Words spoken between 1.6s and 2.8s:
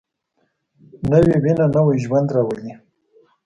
نوی ژوند راولي